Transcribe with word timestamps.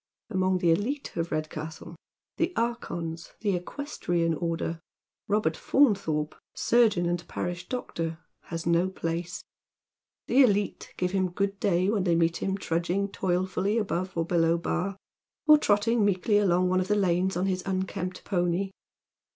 Among 0.31 0.57
the 0.57 0.71
elite 0.71 1.15
of 1.15 1.31
Redcastle— 1.31 1.95
the 2.39 2.53
archons— 2.55 3.33
the 3.41 3.55
equestrian 3.55 4.33
order— 4.33 4.79
Robert 5.27 5.55
Faunthorpe, 5.55 6.33
surgeon 6.55 7.05
and 7.05 7.27
parish 7.27 7.69
doctor, 7.69 8.17
has 8.45 8.65
no 8.65 8.89
place. 8.89 9.43
The 10.25 10.41
elite 10.41 10.91
give 10.97 11.11
him 11.11 11.29
good 11.31 11.59
day 11.59 11.87
when 11.91 12.03
tbey 12.05 12.17
meet 12.17 12.37
him 12.37 12.57
trudg 12.57 12.89
ing 12.89 13.09
toilfully 13.09 13.77
above 13.77 14.17
or 14.17 14.25
below 14.25 14.57
Bar, 14.57 14.97
or 15.45 15.59
trotting 15.59 16.03
meekly 16.03 16.39
along 16.39 16.67
one 16.67 16.79
of 16.79 16.87
the 16.87 16.95
lanes 16.95 17.37
on 17.37 17.45
his 17.45 17.61
unkempt 17.67 18.23
pony. 18.23 18.71